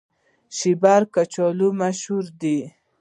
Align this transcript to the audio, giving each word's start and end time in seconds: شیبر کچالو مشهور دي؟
شیبر 0.57 1.01
کچالو 1.13 1.67
مشهور 1.79 2.25
دي؟ 2.39 2.57